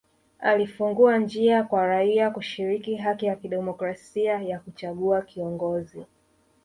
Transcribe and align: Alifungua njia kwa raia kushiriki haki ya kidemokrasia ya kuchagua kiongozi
Alifungua 0.39 1.17
njia 1.17 1.63
kwa 1.63 1.87
raia 1.87 2.29
kushiriki 2.31 2.95
haki 2.95 3.25
ya 3.25 3.35
kidemokrasia 3.35 4.41
ya 4.41 4.59
kuchagua 4.59 5.21
kiongozi 5.21 6.05